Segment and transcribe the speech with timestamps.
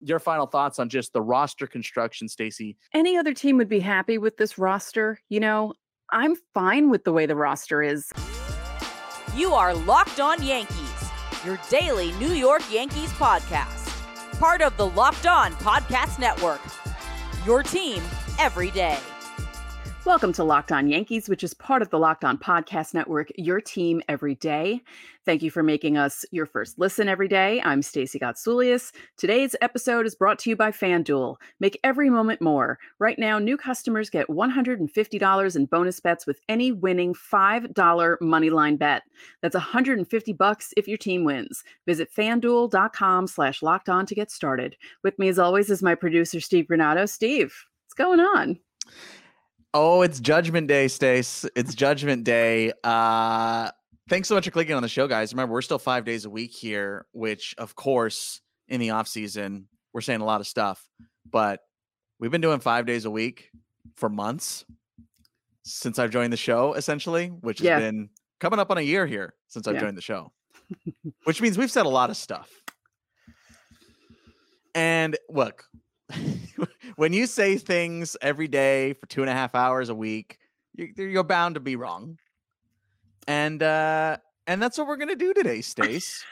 [0.00, 2.76] your final thoughts on just the roster construction, Stacey.
[2.92, 5.18] Any other team would be happy with this roster.
[5.28, 5.74] You know,
[6.10, 8.10] I'm fine with the way the roster is.
[9.34, 11.10] You are Locked On Yankees,
[11.44, 13.92] your daily New York Yankees podcast.
[14.38, 16.60] Part of the Locked On Podcast Network.
[17.44, 18.02] Your team
[18.38, 18.98] every day.
[20.06, 23.60] Welcome to Locked On Yankees, which is part of the Locked On Podcast Network, your
[23.60, 24.80] team every day.
[25.24, 27.60] Thank you for making us your first listen every day.
[27.64, 28.92] I'm Stacey Gotsoulias.
[29.16, 31.34] Today's episode is brought to you by FanDuel.
[31.58, 32.78] Make every moment more.
[33.00, 37.74] Right now, new customers get $150 in bonus bets with any winning $5
[38.22, 39.02] moneyline bet.
[39.42, 41.64] That's 150 bucks if your team wins.
[41.84, 44.76] Visit fanduel.com slash locked on to get started.
[45.02, 47.08] With me as always is my producer, Steve Granado.
[47.08, 47.52] Steve,
[47.86, 48.60] what's going on?
[49.78, 51.44] Oh, it's Judgment Day, Stace.
[51.54, 52.72] It's Judgment Day.
[52.82, 53.70] Uh,
[54.08, 55.34] thanks so much for clicking on the show, guys.
[55.34, 59.68] Remember, we're still five days a week here, which, of course, in the off season,
[59.92, 60.82] we're saying a lot of stuff,
[61.30, 61.60] but
[62.18, 63.50] we've been doing five days a week
[63.96, 64.64] for months
[65.62, 67.78] since I've joined the show, essentially, which has Yeah.
[67.78, 68.08] been
[68.40, 69.80] coming up on a year here since I've Yeah.
[69.82, 70.32] joined the show,
[71.24, 72.50] which means we've said a lot of stuff.
[74.74, 75.66] And look,
[76.96, 80.38] when you say things every day for two and a half hours a week,
[80.74, 82.18] you- you're bound to be wrong.
[83.28, 86.24] And uh, and that's what we're gonna do today, Stace.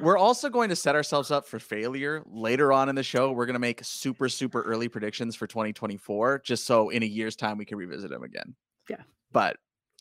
[0.00, 3.30] We're also going to set ourselves up for failure later on in the show.
[3.32, 7.36] We're going to make super, super early predictions for 2024, just so in a year's
[7.36, 8.54] time we can revisit them again.
[8.90, 9.02] Yeah.
[9.30, 9.56] But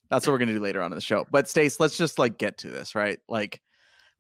[0.09, 1.25] that's what we're going to do later on in the show.
[1.31, 3.19] But Stace, let's just like get to this, right?
[3.30, 3.62] Like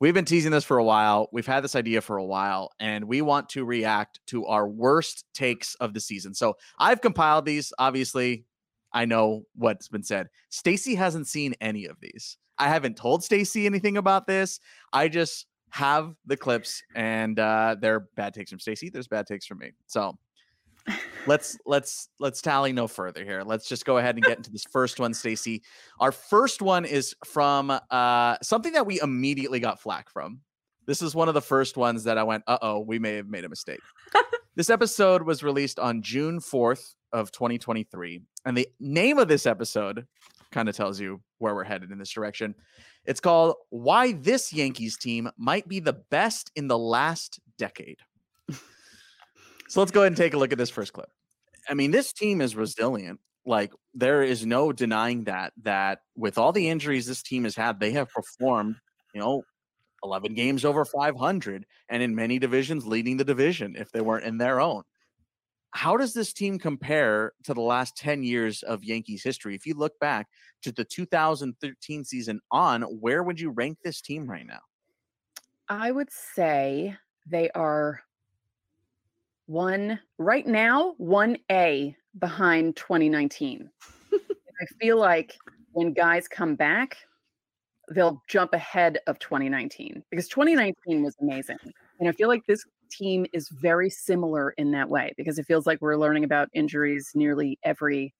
[0.01, 1.29] we've been teasing this for a while.
[1.31, 5.25] We've had this idea for a while, and we want to react to our worst
[5.33, 6.33] takes of the season.
[6.33, 7.71] So I've compiled these.
[7.79, 8.45] Obviously,
[8.91, 10.27] I know what's been said.
[10.49, 12.37] Stacey hasn't seen any of these.
[12.57, 14.59] I haven't told Stacey anything about this.
[14.91, 18.89] I just have the clips and uh they're bad takes from Stacey.
[18.89, 19.71] There's bad takes from me.
[19.87, 20.17] So
[21.25, 23.43] let's let's let's tally no further here.
[23.43, 25.61] Let's just go ahead and get into this first one, Stacey.
[25.99, 30.41] Our first one is from uh something that we immediately got flack from.
[30.87, 33.45] This is one of the first ones that I went, uh-oh, we may have made
[33.45, 33.79] a mistake.
[34.55, 38.21] this episode was released on June 4th of 2023.
[38.45, 40.07] And the name of this episode
[40.51, 42.55] kind of tells you where we're headed in this direction.
[43.05, 47.99] It's called Why This Yankees Team Might Be the Best in the Last Decade.
[49.71, 51.09] So let's go ahead and take a look at this first clip.
[51.69, 53.19] I mean, this team is resilient.
[53.45, 57.79] Like, there is no denying that, that with all the injuries this team has had,
[57.79, 58.75] they have performed,
[59.13, 59.43] you know,
[60.03, 64.37] 11 games over 500 and in many divisions leading the division if they weren't in
[64.37, 64.83] their own
[65.73, 69.55] how does this team compare to the last 10 years of Yankees history?
[69.55, 70.27] If you look back
[70.63, 74.59] to the 2013 season on, where would you rank this team right now?
[75.69, 78.01] I would say they are
[79.51, 83.69] one right now, one A behind 2019.
[84.13, 85.35] I feel like
[85.73, 86.95] when guys come back,
[87.93, 91.57] they'll jump ahead of 2019 because 2019 was amazing.
[91.99, 95.67] And I feel like this team is very similar in that way because it feels
[95.67, 98.13] like we're learning about injuries nearly every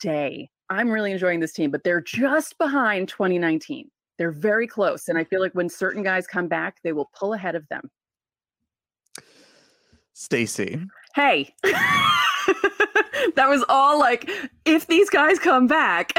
[0.00, 0.50] day.
[0.68, 3.90] I'm really enjoying this team, but they're just behind 2019.
[4.18, 5.08] They're very close.
[5.08, 7.90] And I feel like when certain guys come back, they will pull ahead of them.
[10.14, 10.80] Stacey.
[11.14, 14.30] Hey, that was all like,
[14.64, 16.12] if these guys come back.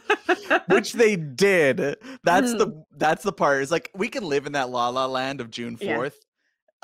[0.68, 1.96] Which they did.
[2.24, 3.62] That's the that's the part.
[3.62, 5.96] It's like we can live in that la la land of June Yeah.
[5.98, 6.14] 4th.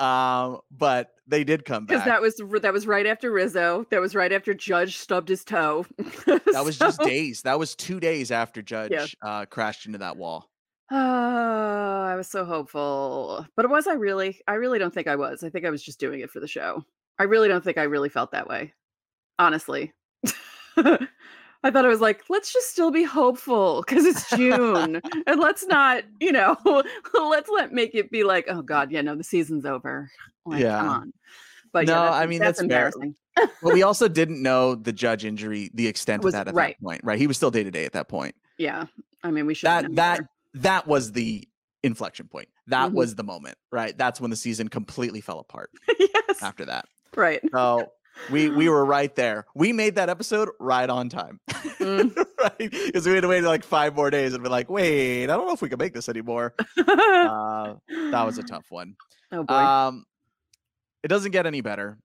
[0.03, 3.85] Um, but they did come back because that was that was right after Rizzo.
[3.91, 5.87] That was right after Judge stubbed his toe.
[6.27, 7.43] that was just days.
[7.43, 10.48] That was two days after Judge uh crashed into that wall.
[10.91, 10.97] Oh,
[12.09, 13.47] I was so hopeful.
[13.57, 14.41] But was I really?
[14.47, 15.43] I really don't think I was.
[15.45, 16.85] I think I was just doing it for the show.
[17.19, 18.73] I really don't think I really felt that way.
[19.39, 19.93] Honestly.
[20.77, 25.01] I thought it was like, let's just still be hopeful because it's June.
[25.27, 26.57] and let's not, you know,
[27.15, 30.09] let's let make it be like, oh God, yeah, no, the season's over.
[30.47, 30.79] Like, Yeah.
[30.79, 31.13] come on.
[31.73, 33.15] But yeah, No, that's, I mean, that's, that's embarrassing.
[33.37, 36.77] But we also didn't know the judge injury, the extent Was- of that at right.
[36.79, 37.19] that point, right?
[37.19, 38.35] He was still day to day at that point.
[38.57, 38.85] Yeah.
[39.25, 40.21] I mean, we should that that
[40.55, 41.47] that was the
[41.83, 42.49] inflection point.
[42.67, 42.95] That Mhm.
[42.95, 43.97] was the moment, right?
[43.97, 46.43] That's when the season completely fell apart yes.
[46.43, 46.87] after that.
[47.15, 47.41] Right.
[47.53, 47.93] So
[48.31, 49.47] we we were right there.
[49.55, 51.41] We made that episode right on time.
[51.79, 52.15] Mm.
[52.43, 52.57] right?
[52.59, 55.47] Because we had to wait like five more days and be like, wait, I don't
[55.47, 56.55] know if we can make this anymore.
[56.77, 57.75] Uh,
[58.11, 58.97] that was a tough one.
[59.33, 59.55] oh boy.
[59.55, 60.05] Um
[61.05, 61.99] it doesn't get any better.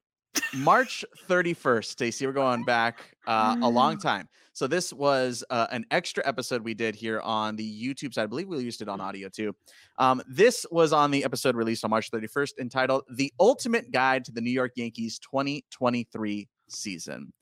[0.54, 4.30] March 31st, Stacey, we're going back uh, a long time.
[4.54, 8.24] So this was uh, an extra episode we did here on the YouTube side.
[8.24, 9.56] I believe we used it on audio too.
[9.98, 14.32] Um, this was on the episode released on March 31st, entitled "The Ultimate Guide to
[14.32, 17.34] the New York Yankees 2023 Season."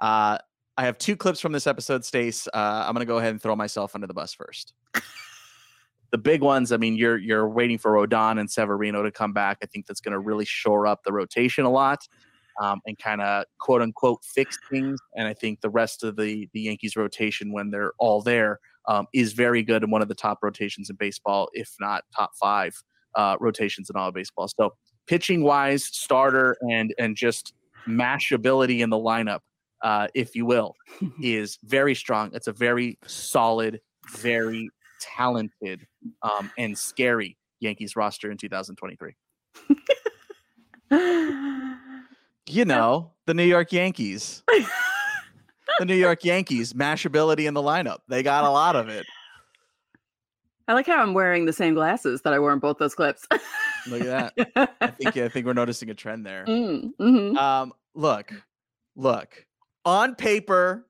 [0.00, 0.38] Uh,
[0.76, 2.48] I have two clips from this episode, Stace.
[2.48, 4.74] Uh, I'm going to go ahead and throw myself under the bus first.
[6.10, 9.58] the big ones, I mean, you're you're waiting for Rodon and Severino to come back.
[9.62, 12.08] I think that's going to really shore up the rotation a lot
[12.60, 14.98] um, and kind of quote unquote fix things.
[15.16, 18.58] And I think the rest of the the Yankees rotation, when they're all there,
[18.88, 22.30] um, is very good and one of the top rotations in baseball, if not top
[22.40, 22.74] five
[23.14, 24.48] uh, rotations in all of baseball.
[24.48, 24.74] So
[25.06, 27.54] pitching wise, starter and and just
[27.86, 29.40] mashability in the lineup,
[29.82, 30.74] uh, if you will,
[31.22, 32.30] is very strong.
[32.34, 33.80] It's a very solid,
[34.10, 34.68] very
[35.00, 35.86] talented,
[36.22, 39.14] um, and scary Yankees roster in 2023.
[42.48, 44.42] you know, the New York Yankees.
[45.78, 47.98] the New York Yankees, mashability in the lineup.
[48.08, 49.06] They got a lot of it.
[50.68, 53.24] I like how I'm wearing the same glasses that I wore in both those clips.
[53.88, 54.70] Look at that.
[54.80, 56.44] I think I think we're noticing a trend there.
[56.48, 57.36] Mm, mhm.
[57.36, 58.32] Um, look,
[58.96, 59.46] look.
[59.84, 60.86] On paper,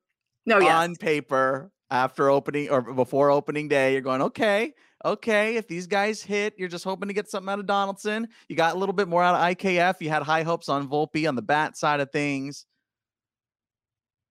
[0.47, 0.73] No, yes.
[0.73, 4.73] on paper, after opening or before opening day, you're going, okay,
[5.05, 5.57] okay.
[5.57, 8.29] If these guys hit, you're just hoping to get something out of Donaldson.
[8.49, 10.01] You got a little bit more out of IKF.
[10.01, 12.67] You had high hopes on Volpe on the bat side of things.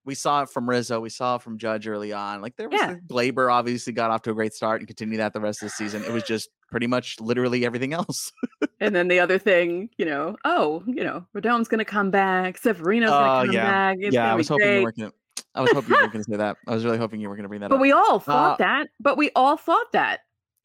[0.06, 1.00] We saw it from Rizzo.
[1.00, 2.39] We saw it from Judge early on.
[2.41, 2.95] Like there was Yeah.
[3.07, 5.71] Gleyber obviously got off to a great start and continued that the rest of the
[5.71, 6.03] season.
[6.03, 8.31] It was just pretty much literally everything else.
[8.79, 12.59] And then the other thing, you know, oh, you know, Rodon's going to come back.
[12.59, 13.71] Severino's going Oh, to come yeah.
[13.71, 13.97] back.
[14.00, 15.12] It's yeah, I was hoping you weren't gonna
[15.56, 16.57] I was hoping you were gonna say that.
[16.67, 17.79] I was really hoping you were gonna bring that But up.
[17.79, 18.88] But we all thought Uh, that.
[19.00, 20.19] But we all thought that.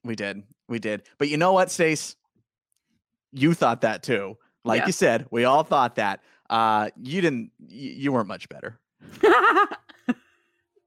[0.05, 0.43] We did.
[0.69, 1.03] We did.
[1.19, 2.17] But you know what, Stace?
[3.33, 4.37] You thought that too.
[4.65, 4.87] Like Yeah.
[4.87, 6.21] you said, we all thought that.
[6.49, 8.79] Uh you didn't you, you weren't much better.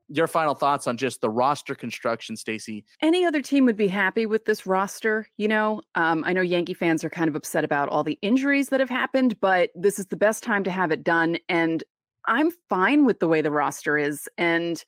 [0.10, 2.86] Your final thoughts on just the roster construction, Stacey.
[3.02, 5.28] Any other team would be happy with this roster.
[5.38, 8.70] You know, um, I know Yankee fans are kind of upset about all the injuries
[8.70, 11.38] that have happened, but this is the best time to have it done.
[11.50, 11.84] And
[12.28, 14.28] I'm fine with the way the roster is.
[14.38, 14.84] And,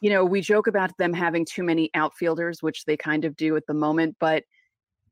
[0.00, 3.56] you know, we joke about them having too many outfielders, which they kind of do
[3.56, 4.44] at the moment, but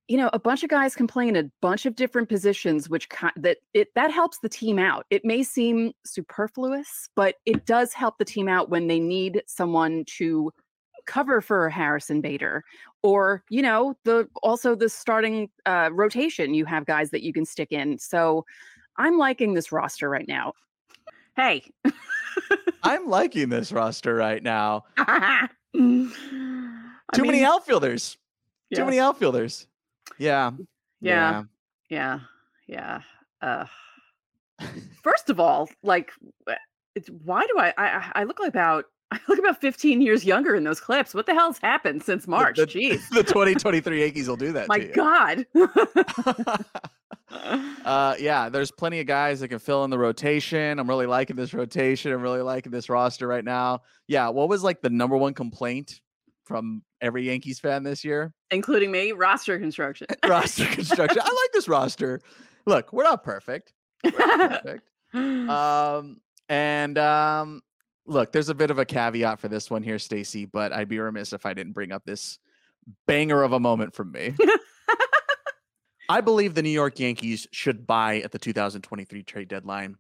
[0.09, 3.09] you know, a bunch of guys can play in a bunch of different positions, which
[3.09, 5.05] ki- that it that helps the team out.
[5.11, 10.05] It may seem superfluous, but it does help the team out when they need someone
[10.19, 10.53] to
[11.07, 12.63] cover for Harrison Bader,
[13.03, 16.55] or you know, the also the starting uh, rotation.
[16.55, 17.99] You have guys that you can stick in.
[17.99, 18.45] So,
[18.97, 20.53] I'm liking this roster right now.
[21.35, 21.65] Hey,
[22.83, 24.85] I'm liking this roster right now.
[25.75, 26.11] too
[27.15, 28.17] Too many outfielders.
[28.75, 29.67] Too many outfielders.
[30.19, 30.53] Yeah.
[31.01, 31.45] Yeah.
[31.89, 32.21] Yeah,
[32.67, 33.01] yeah.
[33.41, 33.67] Uh,
[35.03, 36.11] first of all, like,
[36.95, 40.25] it's why do I, I I- I look like about I look about 15 years
[40.25, 41.15] younger in those clips.
[41.15, 42.57] What the hell's happened since March?
[42.57, 44.69] the- Jeez, the 2023 Yankees will do that.
[44.69, 44.81] my.
[44.81, 45.47] God.
[47.85, 51.35] uh yeah there's plenty of guys that can fill in the rotation i'm really liking
[51.35, 55.17] this rotation i'm really liking this roster right now yeah what was like the number
[55.17, 56.01] one complaint
[56.45, 60.07] from every yankees fan this year Including me, roster construction.
[60.27, 62.21] roster construction i like this roster
[62.65, 63.73] look we're not perfect
[64.05, 64.89] we're not perfect
[65.51, 67.61] um and um
[68.07, 70.99] look there's a bit of a caveat for this one here stacy but i'd be
[70.99, 72.39] remiss if i didn't bring up this
[73.07, 74.35] banger of a moment from me
[76.09, 79.97] I believe the New York Yankees should buy at the 2023 trade deadline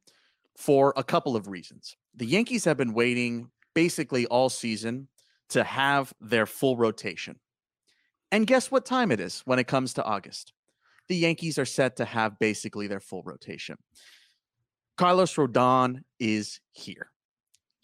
[0.57, 1.97] for a couple of reasons.
[2.14, 5.09] The Yankees have been waiting basically all season
[5.50, 7.40] to have their full rotation.
[8.30, 10.52] And guess what time it is when it comes to August?
[11.09, 13.76] The Yankees are set to have basically their full rotation.
[14.97, 17.11] Carlos Rodon is here.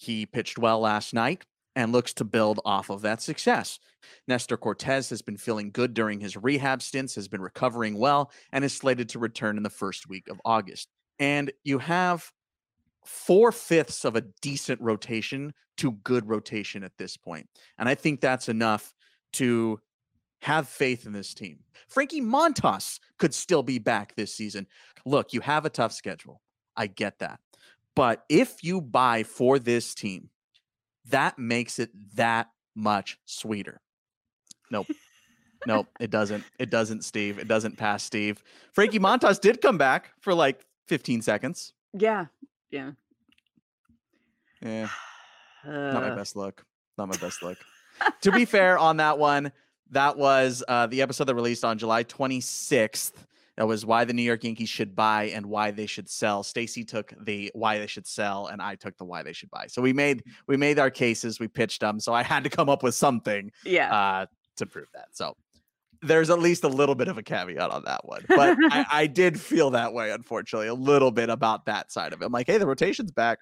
[0.03, 1.45] He pitched well last night
[1.77, 3.79] and looks to build off of that success.
[4.27, 8.65] Nestor Cortes has been feeling good during his rehab stints, has been recovering well, and
[8.65, 10.89] is slated to return in the first week of August.
[11.21, 12.33] And you have
[13.05, 17.47] four fifths of a decent rotation to good rotation at this point.
[17.79, 18.93] And I think that's enough
[19.35, 19.79] to
[20.41, 21.61] have faith in this team.
[21.89, 24.67] Frankie Montas could still be back this season.
[25.07, 26.43] Look, you have a tough schedule.
[26.77, 27.39] I get that.
[27.95, 30.31] But if you buy for this team,
[31.11, 33.81] that makes it that much sweeter.
[34.71, 34.87] Nope.
[35.67, 36.45] nope, it doesn't.
[36.59, 37.39] It doesn't, Steve.
[37.39, 38.43] It doesn't pass Steve.
[38.73, 41.73] Frankie Montas did come back for like 15 seconds.
[41.93, 42.27] yeah,
[42.71, 42.93] yeah.
[44.63, 44.89] Yeah,
[45.67, 46.65] not my Uh, best look.
[46.97, 47.59] Not my best look.
[48.23, 49.51] to be fair on that one,
[49.91, 53.13] that was uh, the episode that released on July 26th.
[53.59, 56.43] That was why the New York Yankees should buy and why they should sell.
[56.43, 59.67] Stacey took the why they should sell, and I took the why they should buy.
[59.69, 62.01] So we made we made our cases, we pitched them.
[62.01, 63.93] So I had to come up with something Yeah.
[63.95, 65.09] uh, to prove that.
[65.13, 65.37] So
[66.01, 68.25] there's at least a little bit of a caveat on that one.
[68.27, 72.23] But I, I did feel that way, unfortunately, a little bit about that side of
[72.23, 72.25] it.
[72.25, 73.39] I'm like, hey, the rotation's back.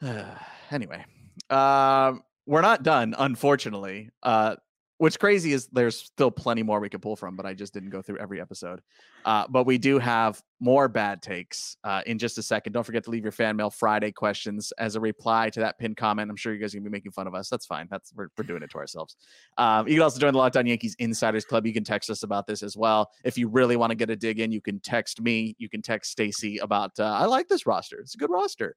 [0.70, 1.04] anyway,
[1.50, 4.10] um, we're not done, unfortunately.
[4.22, 4.56] Uh,
[5.02, 7.90] what's crazy is there's still plenty more we could pull from, but I just didn't
[7.90, 8.82] go through every episode.
[9.24, 12.72] Uh, but we do have more bad takes uh, in just a second.
[12.72, 15.96] Don't forget to leave your fan mail Friday questions as a reply to that pinned
[15.96, 16.30] comment.
[16.30, 17.48] I'm sure you guys are gonna be making fun of us.
[17.48, 17.88] That's fine.
[17.90, 19.16] That's we're, we're doing it to ourselves.
[19.58, 21.66] Um, you can also join the Locked On Yankees Insiders Club.
[21.66, 23.10] You can text us about this as well.
[23.24, 25.56] If you really want to get a dig in, you can text me.
[25.58, 27.98] You can text Stacey about uh, I like this roster.
[27.98, 28.76] It's a good roster.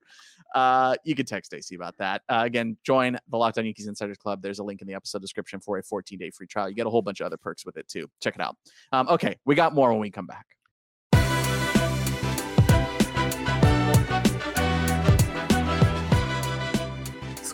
[0.56, 2.24] Uh, you can text Stacey about that.
[2.28, 4.42] Uh, again, join the Locked On Yankees Insiders Club.
[4.42, 6.68] There's a link in the episode description for a 14 day free trial.
[6.68, 8.10] You get a whole bunch of other perks with it too.
[8.24, 8.58] Check it out.
[8.92, 10.35] Um, okay, we got more when we come back.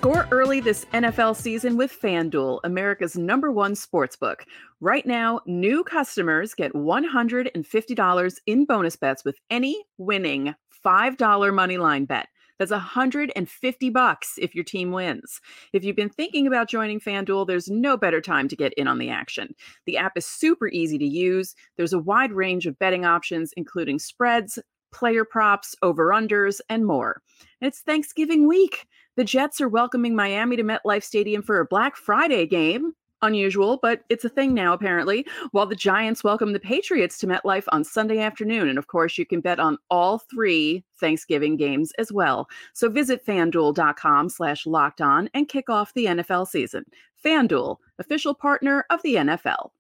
[0.02, 4.38] Score early this NFL season with FanDuel, America's number one sportsbook.
[4.80, 12.06] Right now, new customers get $150 in bonus bets with any winning $5 money line
[12.06, 12.30] bet.
[12.58, 15.40] That's 150 bucks if your team wins.
[15.72, 18.98] If you've been thinking about joining FanDuel, there's no better time to get in on
[18.98, 19.54] the action.
[19.86, 21.54] The app is super easy to use.
[21.78, 24.58] There's a wide range of betting options, including spreads,
[24.92, 27.22] player props, over-unders, and more.
[27.62, 28.88] And it's Thanksgiving week.
[29.18, 32.94] The Jets are welcoming Miami to MetLife Stadium for a Black Friday game.
[33.22, 35.28] Unusual, but it's a thing now, apparently.
[35.52, 38.70] While the Giants welcome the Patriots to MetLife on Sunday afternoon.
[38.70, 42.48] And of course, you can bet on all three Thanksgiving games as well.
[42.74, 46.86] So visit fanduel.com slash locked on and kick off the NFL season.
[47.24, 49.72] FanDuel, official partner of the NFL.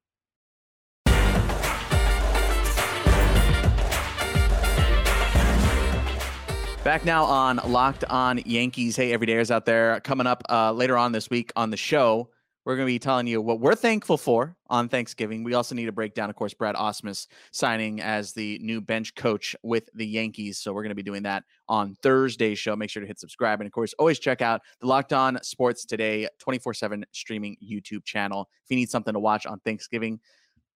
[6.84, 8.96] Back now on Locked On Yankees.
[8.96, 10.00] Hey, everydayers out there.
[10.00, 12.32] Coming up uh, later on this week on the show,
[12.66, 15.44] we're going to be telling you what we're thankful for on Thanksgiving.
[15.44, 19.14] We also need to break down, of course, Brad Ausmus signing as the new bench
[19.14, 20.58] coach with the Yankees.
[20.58, 22.76] So we're going to be doing that on Thursday's show.
[22.76, 23.60] Make sure to hit subscribe.
[23.60, 28.06] And of course, always check out the Locked On Sports Today 24 7 streaming YouTube
[28.06, 28.50] channel.
[28.64, 30.20] If you need something to watch on Thanksgiving,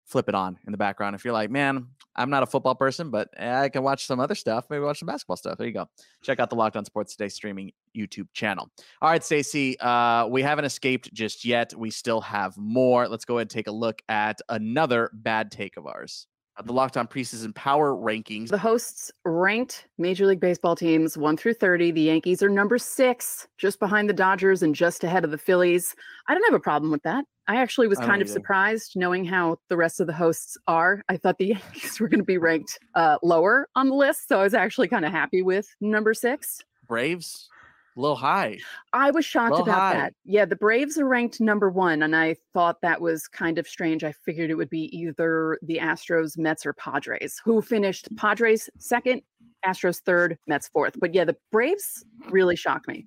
[0.06, 1.16] flip it on in the background.
[1.16, 4.36] If you're like, man, I'm not a football person, but I can watch some other
[4.36, 4.66] stuff.
[4.70, 5.58] Maybe watch some basketball stuff.
[5.58, 5.88] There you go.
[6.22, 8.70] Check out the Locked On Sports Today streaming YouTube channel.
[9.02, 11.74] All right, Stacey, uh, we haven't escaped just yet.
[11.76, 13.08] We still have more.
[13.08, 16.28] Let's go ahead and take a look at another bad take of ours.
[16.58, 18.50] Uh, The Locked On preseason power rankings.
[18.50, 21.92] The hosts ranked Major League Baseball teams 1 through 30.
[21.92, 25.96] The Yankees are number six, just behind the Dodgers and just ahead of the Phillies.
[26.28, 27.26] I don't have a problem with that.
[27.48, 28.34] I actually was I kind of either.
[28.34, 31.04] surprised knowing how the rest of the hosts are.
[31.10, 34.28] I thought the Yankees were going to be ranked uh, lower on the list.
[34.28, 36.62] So I was actually kind of happy with number six.
[36.88, 37.55] Braves, a
[37.96, 38.58] little high.
[38.94, 39.94] I was shocked Well, about high.
[39.94, 40.14] that.
[40.26, 44.04] Yeah, the Braves are ranked number one, and I thought that was kind of strange.
[44.04, 49.22] I figured it would be either the Astros, Mets, or Padres, who finished Padres second,
[49.66, 50.96] Astros third, Mets fourth.
[51.00, 53.06] But yeah, the Braves really shocked me.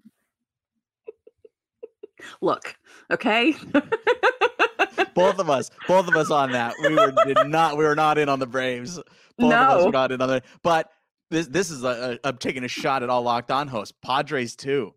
[2.40, 2.74] Look,
[3.12, 3.54] okay.
[5.14, 6.74] both of us, both of us on that.
[6.82, 7.76] We were did not.
[7.76, 8.96] We were not in on the Braves.
[9.38, 9.86] Both of us No.
[9.86, 10.42] were not in on the.
[10.64, 10.90] But
[11.30, 13.94] this this is a, a I'm taking a shot at all locked on hosts.
[14.02, 14.94] Padres too.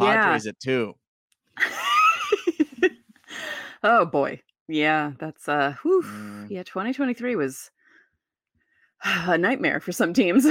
[0.00, 0.14] Yeah.
[0.22, 0.94] Padres at two.
[3.82, 4.40] oh boy.
[4.68, 6.02] Yeah, that's uh whew.
[6.02, 7.70] Mm, yeah, 2023 was
[9.04, 10.44] a nightmare for some teams.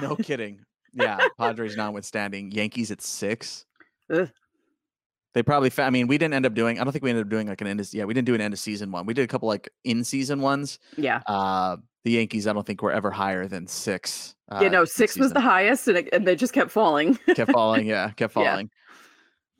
[0.00, 0.60] no kidding.
[0.92, 2.50] Yeah, Padres notwithstanding.
[2.52, 3.66] Yankees at six.
[4.10, 4.30] Ugh.
[5.34, 5.68] They probably.
[5.68, 6.80] Fa- I mean, we didn't end up doing.
[6.80, 7.80] I don't think we ended up doing like an end.
[7.80, 9.04] Of, yeah, we didn't do an end of season one.
[9.04, 10.78] We did a couple like in season ones.
[10.96, 11.20] yeah.
[11.26, 12.46] Uh, the Yankees.
[12.46, 14.36] I don't think were ever higher than six.
[14.48, 17.16] Uh, yeah, no, six was the highest and, it, and they just kept falling.
[17.34, 17.84] kept falling.
[17.94, 18.50] Yeah, kept Yeah.
[18.52, 18.70] falling.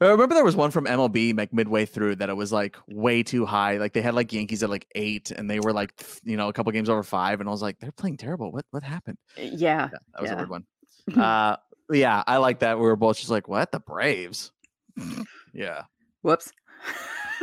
[0.00, 3.23] I remember there was one from MLB like midway through that it was like way
[3.25, 3.79] too high.
[3.79, 5.91] Like they had like Yankees at like eight, and they were like
[6.23, 8.53] you know a couple games over five, and I was like, they're playing terrible.
[8.53, 9.19] What what happened?
[9.37, 9.49] yeah.
[9.57, 10.65] Yeah, that was a weird one.
[11.17, 11.57] Uh,
[11.91, 12.79] yeah, I like that.
[12.79, 14.50] We were both just like, what the Braves?
[15.55, 15.83] yeah,
[16.23, 16.50] Whoops.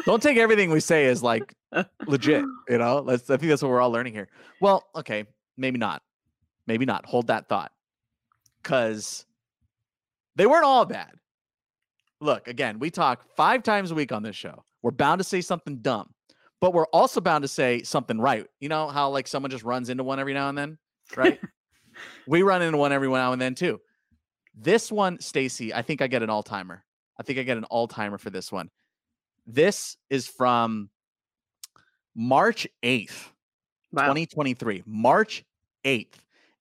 [0.06, 1.54] don't take everything we say as like
[2.08, 2.46] legit.
[2.70, 3.30] You know, let's.
[3.30, 4.30] I think that's what we're all learning here.
[4.62, 5.26] Well, okay,
[5.58, 6.02] maybe not.
[6.68, 7.06] Maybe not.
[7.06, 7.72] Hold that thought,
[8.62, 9.26] because
[10.36, 11.12] they weren't all bad.
[12.22, 14.64] Look, again, we talk five times a week on this show.
[14.82, 16.14] We're bound to say something dumb,
[16.62, 18.46] but we're also bound to say something right.
[18.60, 20.78] You know how like someone just runs into one every now and then,
[21.16, 21.40] right?
[22.28, 23.80] we run into one every now and then too.
[24.56, 26.84] This one, Stacey, I think I get an all timer.
[27.20, 28.70] I think I get an all timer for this one.
[29.46, 30.90] This is from
[32.16, 33.30] March 8th.
[33.92, 34.04] Wow.
[34.04, 35.44] 2023, March
[35.86, 36.16] 8th.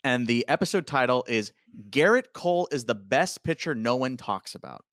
[0.05, 1.53] And the episode title is
[1.91, 4.85] Gerrit Cole is the best pitcher no one talks about.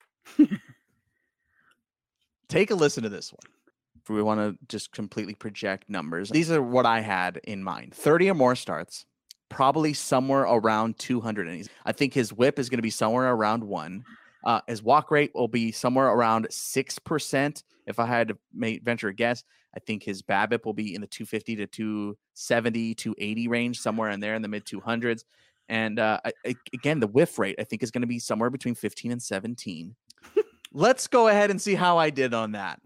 [2.48, 3.54] Take a listen to this one.
[4.02, 7.94] If we want to just completely project numbers, these are what I had in mind
[7.94, 9.06] 30 or more starts,
[9.50, 11.70] probably somewhere around 200 innings.
[11.86, 14.04] I think his whip is going to be somewhere around one.
[14.44, 17.64] Uh, his walk rate will be somewhere around 6%.
[17.86, 19.44] If I had to make, venture a guess,
[19.76, 24.20] I think his BABIP will be in the 250 to 270, 280 range, somewhere in
[24.20, 25.24] there in the mid 200s.
[25.68, 28.76] And uh, I, again, the whiff rate I think is going to be somewhere between
[28.76, 29.96] 15 and 17.
[30.74, 32.82] Let's go ahead and see how I did on that.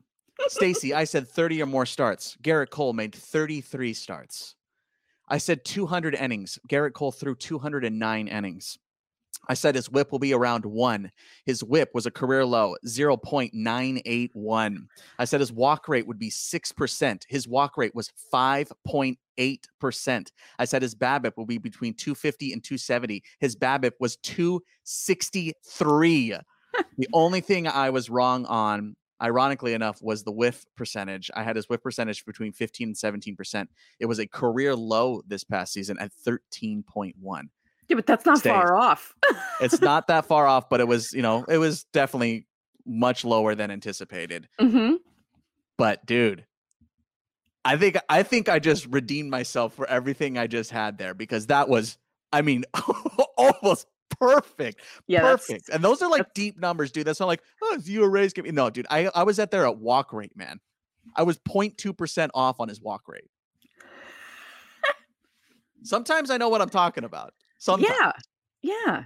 [0.47, 2.37] Stacey, I said 30 or more starts.
[2.43, 4.55] Gerrit Cole made 33 starts.
[5.29, 6.59] I said 200 innings.
[6.67, 8.77] Gerrit Cole threw 209 innings.
[9.49, 11.11] I said his whip will be around one.
[11.45, 14.77] His whip was a career low, 0.981.
[15.19, 17.23] I said his walk rate would be 6%.
[17.27, 20.27] His walk rate was 5.8%.
[20.59, 23.21] I said his BABIP will be between 250 and 270.
[23.39, 26.35] His BABIP was 263.
[26.97, 31.29] the only thing I was wrong on, ironically enough, was the whiff percentage.
[31.35, 33.67] I had his whiff percentage between 15 and 17%.
[33.99, 37.49] It was a career low this past season at 13.1.
[37.87, 38.49] Yeah, but that's not Stay.
[38.49, 39.15] far off.
[39.61, 42.47] It's not that far off, but it was, you know, it was definitely
[42.85, 44.47] much lower than anticipated.
[44.59, 44.95] hmm
[45.77, 46.45] But dude,
[47.65, 51.47] I think I think I just redeemed myself for everything I just had there because
[51.47, 51.97] that was,
[52.31, 52.65] I mean,
[53.37, 53.87] almost
[54.19, 54.81] perfect.
[55.07, 55.69] Yeah, perfect.
[55.69, 57.07] And those are like deep numbers, dude.
[57.07, 58.51] That's not like, oh, you erase give me.
[58.51, 60.59] No, dude, I, I was at there at walk rate, man.
[61.15, 63.29] I was 0.2% off on his walk rate.
[65.83, 67.33] Sometimes I know what I'm talking about.
[67.63, 67.95] Sometimes.
[68.61, 68.73] Yeah.
[68.85, 69.03] Yeah.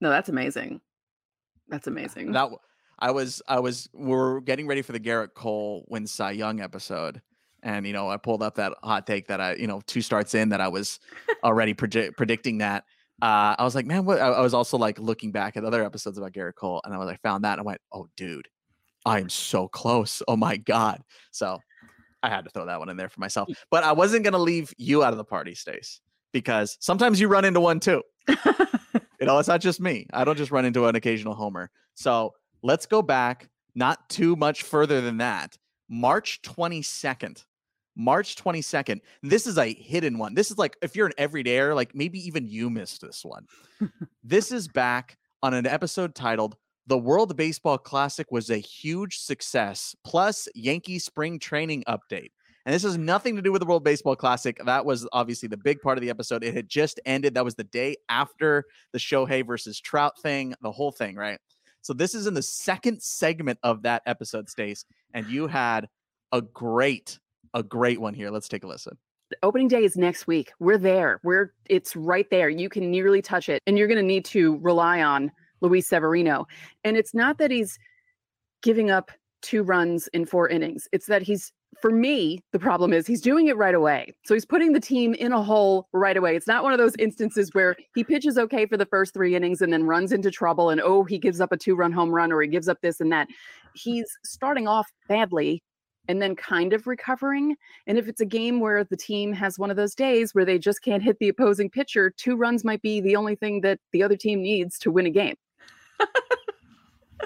[0.00, 0.80] No, that's amazing.
[1.68, 2.30] That's amazing.
[2.30, 2.50] That
[3.00, 7.20] I was I was we're getting ready for the Gerrit Cole win Cy Young episode,
[7.64, 10.36] and you know I pulled up that hot take that I you know two starts
[10.36, 11.00] in that I was
[11.42, 12.84] already predi- predicting that.
[13.20, 14.20] Uh, I was like, man, what?
[14.20, 16.98] I, I was also like looking back at other episodes about Gerrit Cole, and I
[16.98, 18.46] was I found that and I went, oh, dude,
[19.04, 20.22] I am so close.
[20.28, 21.02] Oh my god!
[21.32, 21.58] So
[22.22, 24.72] I had to throw that one in there for myself, but I wasn't gonna leave
[24.78, 26.00] you out of the party, Stace,
[26.32, 28.02] because sometimes you run into one too.
[29.22, 30.08] You know, it's not just me.
[30.12, 31.70] I don't just run into an occasional homer.
[31.94, 35.56] So let's go back not too much further than that.
[35.88, 37.44] March 22nd.
[37.94, 38.98] March 22nd.
[39.22, 40.34] This is a hidden one.
[40.34, 43.46] This is like if you're an everydayer, like maybe even you missed this one.
[44.24, 46.56] this is back on an episode titled
[46.88, 52.32] The World Baseball Classic was a huge success, plus Yankee spring training update.
[52.64, 54.58] And this has nothing to do with the World Baseball Classic.
[54.64, 56.44] That was obviously the big part of the episode.
[56.44, 57.34] It had just ended.
[57.34, 61.38] That was the day after the Shohei versus Trout thing, the whole thing, right?
[61.80, 65.88] So this is in the second segment of that episode, Stace, and you had
[66.30, 67.18] a great,
[67.54, 68.30] a great one here.
[68.30, 68.96] Let's take a listen.
[69.30, 70.52] The opening day is next week.
[70.60, 71.18] We're there.
[71.24, 72.48] We're it's right there.
[72.48, 73.60] You can nearly touch it.
[73.66, 76.46] And you're going to need to rely on Luis Severino.
[76.84, 77.78] And it's not that he's
[78.62, 79.10] giving up
[79.42, 80.88] two runs in four innings.
[80.92, 84.14] It's that he's for me, the problem is he's doing it right away.
[84.24, 86.36] So he's putting the team in a hole right away.
[86.36, 89.62] It's not one of those instances where he pitches okay for the first three innings
[89.62, 92.30] and then runs into trouble and oh, he gives up a two run home run
[92.30, 93.28] or he gives up this and that.
[93.74, 95.62] He's starting off badly
[96.08, 97.56] and then kind of recovering.
[97.86, 100.58] And if it's a game where the team has one of those days where they
[100.58, 104.02] just can't hit the opposing pitcher, two runs might be the only thing that the
[104.02, 105.36] other team needs to win a game.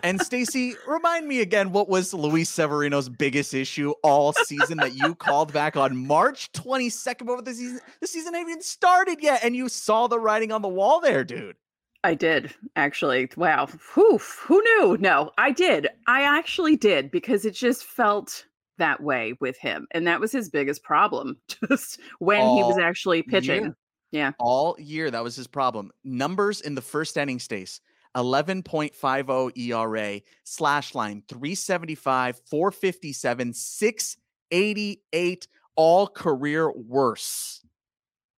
[0.03, 5.15] And Stacey, remind me again what was Luis Severino's biggest issue all season that you
[5.15, 9.57] called back on March 22nd before the season the season ain't even started yet and
[9.57, 11.57] you saw the writing on the wall there, dude.
[12.05, 13.29] I did actually.
[13.37, 13.67] Wow.
[13.95, 14.97] Whew, who knew?
[14.99, 15.89] No, I did.
[16.07, 18.45] I actually did because it just felt
[18.79, 19.87] that way with him.
[19.93, 21.37] And that was his biggest problem,
[21.69, 23.63] just when he was actually pitching.
[23.65, 23.77] year.
[24.13, 24.33] Yeah.
[24.39, 25.91] All year that was his problem.
[26.05, 27.81] Numbers in the first inning, Stace.
[28.17, 37.61] 11.50 ERA, slash line 375, 457, 688, all career worse.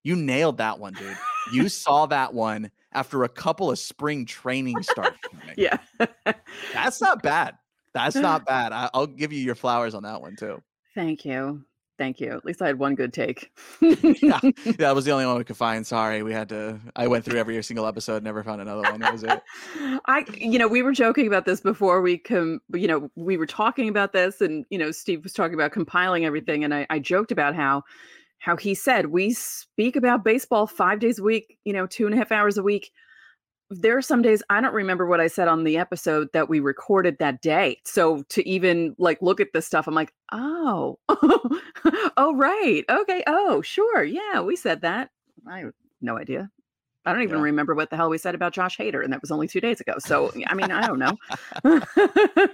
[0.02, 1.16] You nailed that one, dude.
[1.52, 5.16] You saw that one after a couple of spring training starts.
[5.56, 5.78] Yeah.
[6.72, 7.56] That's not bad.
[7.92, 8.72] That's not bad.
[8.72, 10.62] I, I'll give you your flowers on that one too.
[10.94, 11.64] Thank you.
[11.98, 12.30] Thank you.
[12.30, 13.50] At least I had one good take.
[14.20, 14.40] Yeah,
[14.78, 15.86] that was the only one we could find.
[15.86, 16.78] Sorry, we had to.
[16.94, 19.00] I went through every single episode, never found another one.
[19.00, 19.42] That was it.
[20.06, 23.46] I, you know, we were joking about this before we come, you know, we were
[23.46, 26.64] talking about this and, you know, Steve was talking about compiling everything.
[26.64, 27.82] And I, I joked about how,
[28.38, 32.14] how he said, we speak about baseball five days a week, you know, two and
[32.14, 32.90] a half hours a week.
[33.70, 36.60] There are some days I don't remember what I said on the episode that we
[36.60, 37.78] recorded that day.
[37.84, 40.98] So to even like look at this stuff, I'm like, oh,
[42.16, 42.84] oh, right.
[42.88, 43.22] Okay.
[43.26, 44.02] Oh, sure.
[44.04, 45.10] Yeah, we said that.
[45.46, 46.50] I have no idea.
[47.04, 47.42] I don't even Yeah.
[47.44, 49.80] remember what the hell we said about Josh Hader, and that was only two days
[49.80, 49.94] ago.
[49.98, 51.16] So I mean, I don't know.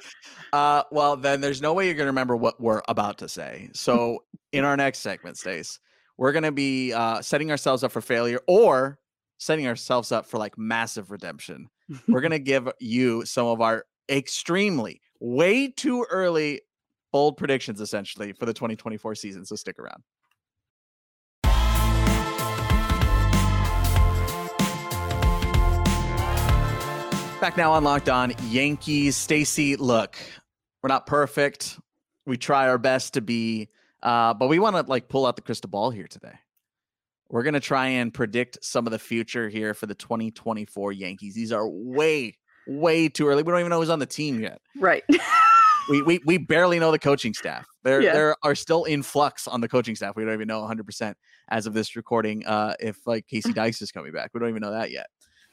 [0.52, 3.68] Uh, well, then there's no way you're going to remember what we're about to say.
[3.72, 4.22] So,
[4.52, 5.80] in our next segment, Stace,
[6.16, 9.00] we're going to be uh, setting ourselves up for failure or
[9.44, 11.68] setting ourselves up for like massive redemption.
[12.08, 16.62] We're going to give you some of our extremely, way too early
[17.12, 19.44] bold predictions, essentially, for the 2024 season.
[19.44, 20.02] So, stick around.
[27.40, 29.16] Back now on Locked On Yankees.
[29.16, 30.16] Stacey, look,
[30.82, 31.78] we're not perfect.
[32.24, 33.68] We try our best to be,
[34.02, 36.38] uh, but we want to like pull out the crystal ball here today.
[37.30, 41.34] We're gonna try and predict some of the future here for the 2024 Yankees.
[41.34, 43.42] These are way, way too early.
[43.42, 44.60] We don't even know who's on the team yet.
[44.78, 45.02] right.
[45.90, 47.66] We we, we barely know the coaching staff.
[47.82, 48.14] There Yeah.
[48.14, 50.16] there are still in flux on the coaching staff.
[50.16, 51.16] We don't even know 100 percent
[51.50, 52.46] as of this recording.
[52.46, 55.08] Uh, if like Casey Dice is coming back, we don't even know that yet.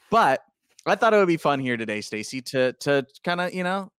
[0.09, 0.41] But
[0.85, 3.91] I thought it would be fun here today, Stacey, to to kind of you know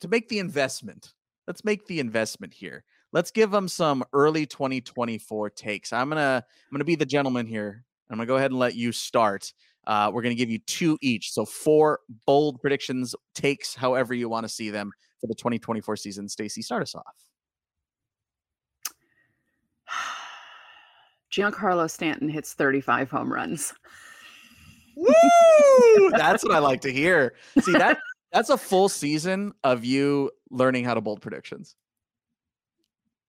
[0.00, 1.14] to make the investment.
[1.48, 2.84] Let's make the investment here.
[3.12, 5.92] Let's give them some early 2024 takes.
[5.92, 7.84] I'm gonna I'm gonna be the gentleman here.
[8.10, 9.52] I'm gonna go ahead and let you start.
[9.86, 14.44] Uh, we're gonna give you two each, so four bold predictions, takes, however you want
[14.44, 16.28] to see them for the 2024 season.
[16.28, 17.04] Stacey, start us off.
[21.32, 23.74] Giancarlo Stanton hits 35 home runs.
[24.96, 25.12] Woo!
[26.10, 27.34] That's what I like to hear.
[27.60, 27.98] See that
[28.32, 31.76] that's a full season of you learning how to bold predictions.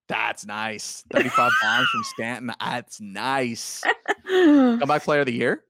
[0.09, 1.03] That's nice.
[1.11, 2.51] 35 bombs from Stanton.
[2.59, 3.81] That's nice.
[4.27, 5.63] Comeback player of the year.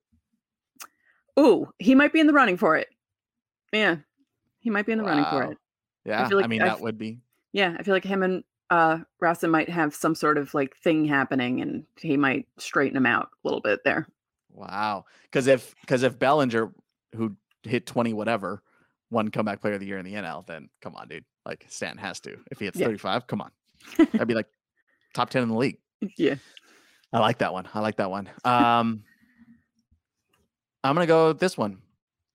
[1.39, 2.87] Ooh, he might be in the running for it.
[3.71, 3.97] Yeah,
[4.59, 5.57] he might be in the running for it.
[6.05, 7.19] Yeah, I, like mean I've- that would be.
[7.53, 11.05] Yeah, I feel like him and uh Rasa might have some sort of like thing
[11.05, 14.07] happening, and he might straighten him out a little bit there.
[14.51, 15.05] Wow.
[15.23, 16.71] Because if because if Bellinger,
[17.15, 18.61] who hit 20 whatever,
[19.09, 21.25] won comeback player of the year in the NL, then come on, dude.
[21.45, 22.37] Like Stanton has to.
[22.51, 22.85] If he hits Yeah.
[22.87, 23.51] 35, come on.
[23.97, 24.47] That'd be like
[25.13, 25.77] top 10 in the league.
[26.17, 26.35] Yeah.
[27.13, 27.67] I like that one.
[27.73, 28.27] I like that one.
[28.43, 29.03] Um,
[30.83, 31.77] I'm gonna go with this one.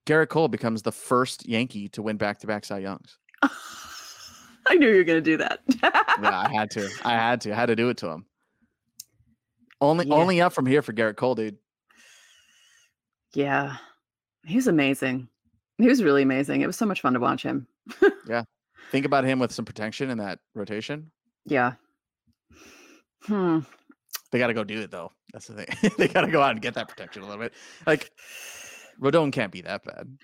[0.06, 3.18] Gerrit Cole becomes the first Yankee to win back-to-back Cy Youngs.
[3.42, 5.60] I knew you were gonna do that.
[6.22, 6.88] Yeah, I had to.
[7.04, 7.52] I had to.
[7.52, 8.26] I had to do it to him.
[9.80, 10.14] Only, Yeah.
[10.14, 11.56] only up from here for Gerrit Cole, dude.
[13.34, 13.76] yeah,
[14.44, 15.28] he was amazing.
[15.78, 16.60] He was really amazing.
[16.62, 17.66] It was so much fun to watch him.
[18.26, 18.42] Yeah,
[18.90, 21.10] think about him with some protection in that rotation.
[21.50, 21.74] Yeah.
[23.22, 23.60] Hmm.
[24.30, 25.12] They got to go do it though.
[25.32, 25.92] That's the thing.
[25.98, 27.54] they got to go out and get that protection a little bit.
[27.86, 28.10] Like
[29.00, 30.18] Rodon can't be that bad.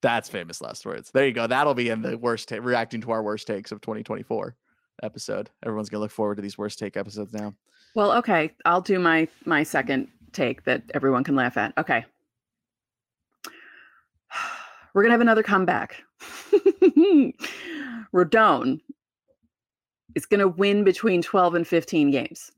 [0.00, 1.10] That's famous last words.
[1.12, 1.46] There you go.
[1.46, 4.56] That'll be in the worst ta- reacting to our worst takes of 2024
[5.02, 5.50] episode.
[5.64, 7.54] Everyone's gonna look forward to these worst take episodes now.
[7.94, 8.52] Well, okay.
[8.64, 11.72] I'll do my my second take that everyone can laugh at.
[11.78, 12.04] Okay.
[14.94, 16.02] We're gonna have another comeback.
[18.14, 18.80] Rodon
[20.14, 22.50] is gonna win between 12 and 15 games.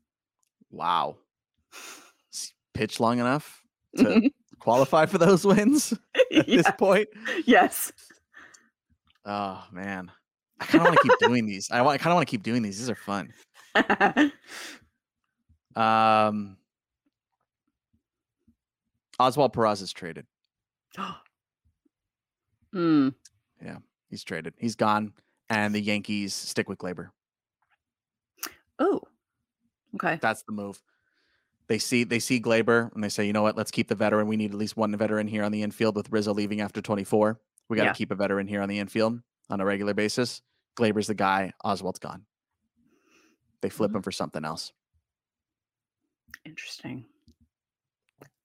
[0.71, 1.17] Wow.
[2.73, 3.63] Pitch long enough
[3.97, 5.93] to qualify for those wins
[6.35, 7.07] at this point.
[7.45, 7.91] Yes.
[9.25, 10.11] Oh man.
[10.59, 11.69] I kind of want to keep doing these.
[11.69, 12.77] I, want, I kind of want to keep doing these.
[12.79, 13.33] These are fun.
[15.75, 16.57] Um,
[19.19, 20.25] Oswald Peraza is traded.
[22.73, 23.09] Hmm.
[23.63, 23.77] Yeah,
[24.09, 24.53] he's traded.
[24.57, 25.13] He's gone,
[25.49, 27.07] and the Yankees stick with Gleyber.
[28.79, 29.01] Oh.
[29.95, 30.19] Okay.
[30.21, 30.81] That's the move.
[31.67, 33.57] They see they see Gleyber and they say, you know what?
[33.57, 34.27] Let's keep the veteran.
[34.27, 35.95] We need at least one veteran here on the infield.
[35.95, 37.93] With Rizzo leaving after 24, we got to Yeah.
[37.93, 40.41] keep a veteran here on the infield on a regular basis.
[40.75, 41.53] Gleyber's the guy.
[41.63, 42.25] Oswald's gone.
[43.61, 43.95] They flip Mhm.
[43.97, 44.73] him for something else.
[46.43, 47.05] Interesting.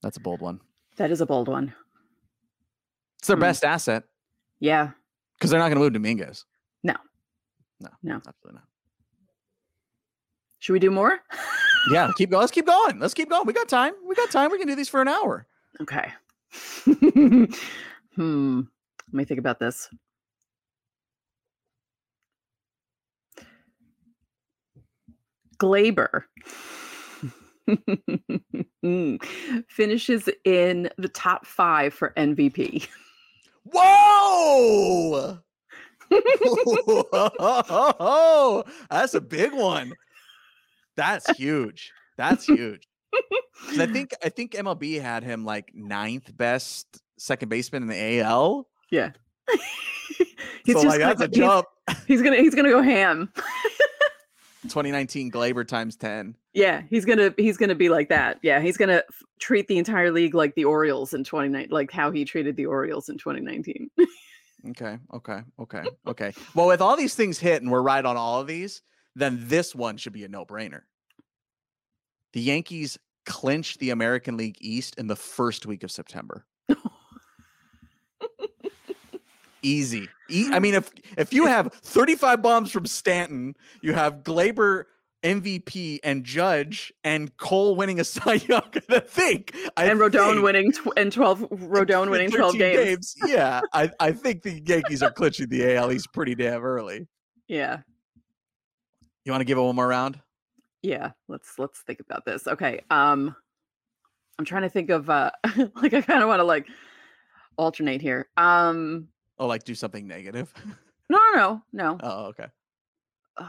[0.03, 0.61] That's a bold one.
[0.97, 1.75] That is a bold one.
[3.19, 3.40] It's their Hmm.
[3.43, 4.05] best asset
[4.61, 4.93] Yeah.
[5.35, 6.47] because they're not going to move Dominguez.
[6.83, 6.95] No.
[7.81, 7.90] No.
[8.03, 8.14] No.
[8.27, 8.69] Absolutely not.
[10.61, 11.18] Should we do more?
[11.90, 12.42] Yeah, keep going.
[12.42, 13.01] Let's keep going.
[13.01, 13.46] Let's keep going.
[13.46, 13.94] We got time.
[14.07, 14.53] We got time.
[14.53, 15.46] We can do these for an hour.
[15.81, 16.12] Okay.
[18.14, 18.61] hmm.
[19.09, 19.88] Let me think about this.
[25.59, 26.23] Gleyber
[29.68, 32.88] finishes in the top five for MVP.
[33.64, 35.38] Whoa!
[37.38, 38.64] Whoa!
[38.90, 39.92] That's a big one.
[41.01, 41.93] That's huge.
[42.17, 42.87] That's huge.
[43.79, 46.87] I think I think MLB had him like ninth best
[47.19, 48.67] second baseman in the AL.
[48.91, 49.11] Yeah.
[50.65, 51.67] he's so just like gonna, that's a he's- jump.
[52.07, 53.33] He's, gonna he's gonna go ham.
[54.65, 56.37] 2019 Gleyber times 10.
[56.53, 58.39] Yeah, he's gonna he's gonna be like that.
[58.43, 62.11] Yeah, he's gonna f- treat the entire league like the Orioles in 2019, like how
[62.11, 63.91] he treated the Orioles in 2019.
[64.71, 64.99] Okay.
[65.15, 65.41] Okay.
[65.59, 65.83] Okay.
[66.07, 66.33] Okay.
[66.55, 68.83] well, with all these things hit and we're right on all of these,
[69.16, 70.83] then this one should be a no brainer.
[72.33, 76.44] The Yankees clinch the American League East in the first week of September.
[79.62, 80.09] Easy.
[80.31, 84.85] E- I mean, if if you have 35 bombs from Stanton, you have Gleyber
[85.23, 88.62] MVP and Judge and Cole winning a Cy Young.
[88.88, 92.59] I think I and Rodon think- winning tw- and 12 Rodon in winning 12 13
[92.75, 93.14] games.
[93.27, 97.07] Yeah, I, I think the Yankees are clinching the AL East pretty damn early.
[97.46, 97.81] Yeah.
[99.25, 100.21] You want to give it one more round?
[100.83, 102.47] Yeah, let's let's think about this.
[102.47, 102.83] Okay.
[102.91, 103.35] Um
[104.39, 105.31] I'm trying to think of uh
[105.75, 106.67] like I kind of want to like
[107.57, 108.29] alternate here.
[108.37, 110.53] Um Oh, like do something negative?
[111.11, 111.99] no no no.
[112.03, 112.47] Oh, okay.
[113.39, 113.49] well,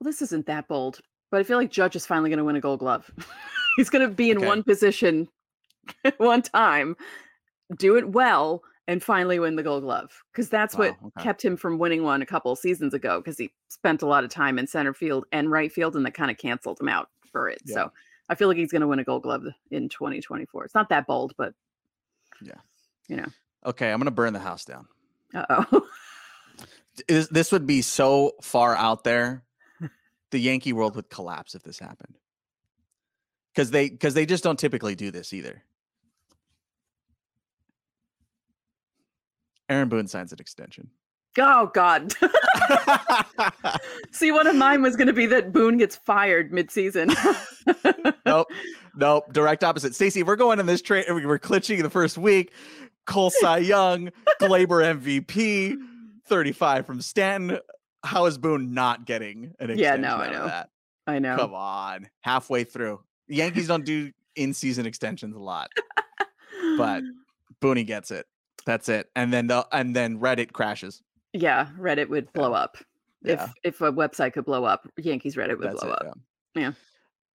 [0.00, 2.60] this isn't that bold, but I feel like Judge is finally going to win a
[2.60, 3.10] Gold Glove.
[3.76, 4.46] He's going to be in Okay.
[4.46, 5.28] one position
[6.18, 6.96] one time,
[7.76, 10.24] do it well, and finally win the Gold Glove.
[10.32, 11.22] Because that's what okay.
[11.22, 13.20] kept him from winning one a couple of seasons ago.
[13.20, 16.14] Because he spent a lot of time in center field and right field, and that
[16.14, 17.62] kind of canceled him out for it.
[17.64, 17.74] Yeah.
[17.74, 17.92] So
[18.28, 20.64] I feel like he's going to win a Gold Glove in 2024.
[20.64, 21.54] It's not that bold, but
[22.42, 22.54] Yeah.
[23.08, 23.26] You know.
[23.66, 24.86] Okay, I'm gonna burn the house down.
[25.34, 25.86] uh oh.
[27.08, 29.42] This, this would be so far out there.
[30.30, 32.18] The Yankee world would collapse if this happened.
[33.52, 35.62] Because they because they just don't typically do this either.
[39.68, 40.88] Aaron Boone signs an extension.
[41.38, 42.12] oh God.
[44.12, 47.10] See, one of mine was going to be that Boone gets fired mid-season.
[48.26, 48.46] nope,
[48.96, 49.32] nope.
[49.32, 49.94] Direct opposite.
[49.94, 52.52] Stacey, if we're going in this trade, we're clinching the first week.
[53.06, 55.76] Cole Cy Young, Gleyber MVP,
[56.26, 57.58] 35 from Stanton.
[58.02, 59.78] How is Boone not getting an extension?
[59.78, 60.46] Yeah, no, I know.
[60.46, 60.68] that?
[61.06, 61.36] I know.
[61.36, 63.00] Come on, halfway through.
[63.28, 65.70] Yankees don't do in-season extensions a lot.
[66.78, 67.02] but-
[67.62, 68.26] Booney gets it.
[68.66, 69.10] That's it.
[69.14, 71.02] And then the and then Reddit crashes.
[71.32, 72.76] yeah, Reddit would blow up.
[73.22, 73.44] Yeah.
[73.62, 76.06] If if a website could blow up, Yankees Reddit would That's blow it.
[76.06, 76.18] up.
[76.54, 76.72] Yeah.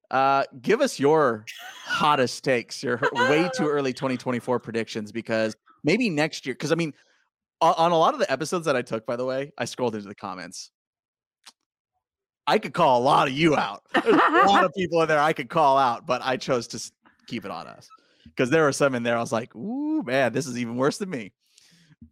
[0.09, 1.45] Uh, give us your
[1.83, 6.55] hottest takes, your way too early 2024 predictions, because maybe next year.
[6.55, 6.93] Because I mean,
[7.59, 9.95] on, on a lot of the episodes that I took, by the way, I scrolled
[9.95, 10.71] into the comments.
[12.49, 13.83] I could call a lot of you out.
[13.93, 16.91] There's a lot of people in there I could call out, but I chose to
[17.27, 17.89] keep it on us
[18.29, 19.17] because there were some in there.
[19.17, 21.31] I was like, "Ooh, man, this is even worse than me."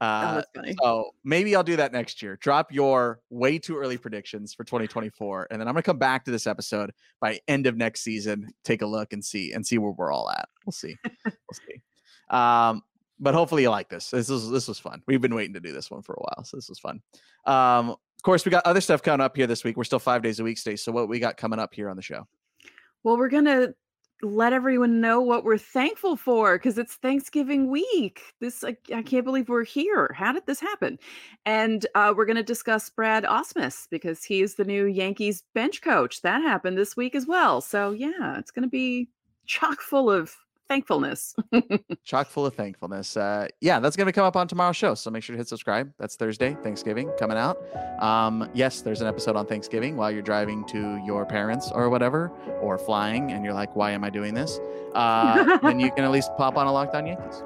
[0.02, 0.42] Uh,
[0.82, 2.38] so maybe I'll do that next year.
[2.38, 6.32] Drop your way too early predictions for 2024, and then I'm gonna come back to
[6.32, 8.48] this episode by end of next season.
[8.64, 10.50] Take a look and see and see where we're all at.
[10.66, 10.96] We'll see.
[11.06, 11.82] we'll see.
[12.30, 12.82] Um,
[13.20, 14.10] but hopefully you like this.
[14.10, 15.02] This was this was fun.
[15.08, 17.02] We've been waiting to do this one for a while, so this was fun.
[17.46, 19.78] Um, of course, we got other stuff coming up here this week.
[19.78, 20.84] We're still five days a week, Stace.
[20.84, 22.28] So what we got coming up here on the show?
[23.04, 23.70] Well, we're gonna
[24.22, 28.22] let everyone know what we're thankful for because it's Thanksgiving week.
[28.40, 30.14] This I, I can't believe we're here.
[30.18, 30.98] How did this happen?
[31.46, 36.22] And uh, we're gonna discuss Brad Ausmus because he is the new Yankees bench coach.
[36.22, 37.62] That happened this week as well.
[37.62, 39.10] So yeah, it's gonna be
[39.46, 40.36] chock full of
[40.68, 41.36] thankfulness.
[42.04, 43.16] chock full of thankfulness.
[43.18, 44.94] Uh, yeah, that's going to come up on tomorrow's show.
[44.96, 45.92] So make sure to hit subscribe.
[46.00, 47.58] That's Thursday, Thanksgiving coming out.
[48.02, 52.30] Um, yes, there's an episode on Thanksgiving while you're driving to your parents or whatever,
[52.62, 54.60] or flying, and you're like, why am I doing this?
[54.94, 57.44] Uh, then you can at least pop on a Locked On Yankees.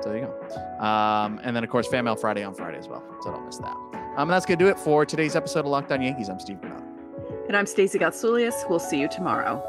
[0.00, 0.84] So there you go.
[0.84, 3.02] Um, and then, of course, Fan Mail Friday on Friday as well.
[3.22, 3.74] So don't miss that.
[4.16, 6.28] Um, and that's going to do it for today's episode of Locked On Yankees.
[6.28, 6.82] I'm Steve Bernard.
[7.48, 8.68] and I'm Stacey Gotsoulias.
[8.68, 9.62] We'll see you tomorrow.